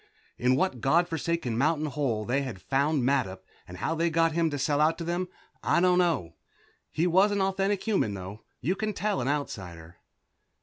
[0.39, 4.49] In what god forsaken mountain hole they had found Mattup, and how they got him
[4.49, 5.27] to sell out to them,
[5.61, 6.33] I don't know.
[6.89, 8.41] He was an authentic human, though.
[8.61, 9.97] You can tell an Outsider.